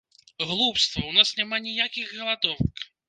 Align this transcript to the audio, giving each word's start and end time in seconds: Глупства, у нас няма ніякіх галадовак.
Глупства, 0.51 1.03
у 1.09 1.13
нас 1.17 1.33
няма 1.41 1.59
ніякіх 1.67 2.17
галадовак. 2.19 2.89